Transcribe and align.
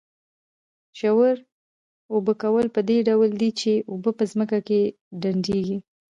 ژور 0.99 1.35
اوبه 2.13 2.33
کول 2.41 2.65
په 2.75 2.81
دې 2.89 2.97
ډول 3.07 3.29
دي 3.41 3.49
چې 3.59 3.71
اوبه 3.91 4.11
په 4.19 4.23
ځمکه 4.31 4.59
کې 4.67 4.81
ډنډېږي. 5.21 5.77